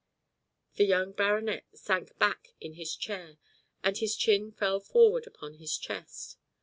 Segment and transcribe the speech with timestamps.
[0.77, 3.37] The young baronet sank back in his chair,
[3.83, 6.37] and his chin fell forwards upon his chest.